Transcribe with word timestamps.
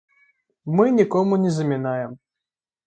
Мы 0.79 0.85
нікому 1.01 1.41
не 1.43 1.51
замінаем. 1.59 2.21